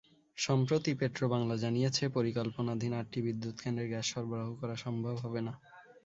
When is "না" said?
5.47-5.53